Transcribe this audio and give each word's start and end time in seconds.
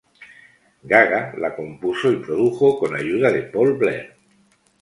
Gaga 0.93 1.35
la 1.37 1.55
compuso 1.55 2.11
y 2.11 2.15
produjo 2.15 2.79
con 2.79 2.95
ayuda 2.95 3.29
de 3.31 3.43
Paul 3.43 3.73
Blair. 3.77 4.15